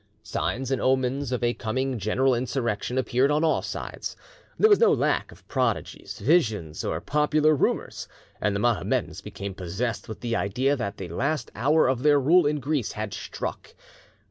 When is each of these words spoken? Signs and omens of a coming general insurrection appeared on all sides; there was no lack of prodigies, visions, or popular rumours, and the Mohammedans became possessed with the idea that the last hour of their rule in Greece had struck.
Signs 0.23 0.71
and 0.71 0.81
omens 0.81 1.31
of 1.31 1.43
a 1.43 1.53
coming 1.53 1.99
general 1.99 2.33
insurrection 2.33 2.97
appeared 2.97 3.29
on 3.29 3.43
all 3.43 3.61
sides; 3.61 4.17
there 4.57 4.67
was 4.67 4.79
no 4.79 4.91
lack 4.91 5.31
of 5.31 5.47
prodigies, 5.47 6.17
visions, 6.17 6.83
or 6.83 6.99
popular 6.99 7.53
rumours, 7.55 8.07
and 8.41 8.55
the 8.55 8.59
Mohammedans 8.59 9.21
became 9.21 9.53
possessed 9.53 10.09
with 10.09 10.21
the 10.21 10.35
idea 10.35 10.75
that 10.75 10.97
the 10.97 11.09
last 11.09 11.51
hour 11.53 11.87
of 11.87 12.01
their 12.01 12.19
rule 12.19 12.47
in 12.47 12.59
Greece 12.59 12.93
had 12.93 13.13
struck. 13.13 13.75